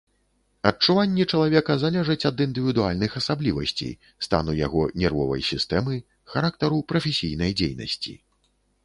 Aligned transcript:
Адчуванні 0.67 1.25
чалавека 1.33 1.73
залежаць 1.83 2.25
ад 2.29 2.37
індывідуальных 2.45 3.17
асаблівасцей, 3.19 3.93
стану 4.29 4.55
яго 4.61 4.81
нервовай 5.03 5.45
сістэмы, 5.51 6.01
характару 6.35 6.77
прафесійнай 6.95 7.51
дзейнасці. 7.61 8.15